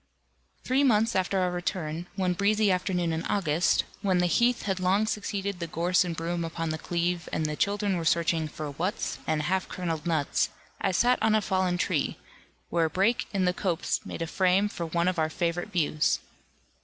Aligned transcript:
Three 0.63 0.83
months 0.83 1.15
after 1.15 1.37
our 1.41 1.51
return, 1.51 2.07
one 2.15 2.33
breezy 2.33 2.71
afternoon 2.71 3.13
in 3.13 3.23
August, 3.25 3.83
when 4.01 4.17
the 4.17 4.25
heath 4.25 4.63
had 4.63 4.79
long 4.79 5.05
succeeded 5.05 5.59
the 5.59 5.67
gorse 5.67 6.03
and 6.03 6.15
broom 6.17 6.43
upon 6.43 6.71
the 6.71 6.79
cleve, 6.79 7.29
and 7.31 7.45
the 7.45 7.55
children 7.55 7.95
were 7.97 8.03
searching 8.03 8.47
for 8.47 8.71
"wuts" 8.71 9.19
and 9.27 9.43
half 9.43 9.69
kerneled 9.69 10.07
nuts, 10.07 10.49
I 10.81 10.89
sat 10.91 11.21
on 11.21 11.35
a 11.35 11.39
fallen 11.41 11.77
tree, 11.77 12.17
where 12.71 12.85
a 12.85 12.89
break 12.89 13.27
in 13.31 13.45
the 13.45 13.53
copse 13.53 14.03
made 14.03 14.23
a 14.23 14.25
frame 14.25 14.69
for 14.69 14.87
one 14.87 15.07
of 15.07 15.19
our 15.19 15.29
favourite 15.29 15.69
views. 15.69 16.17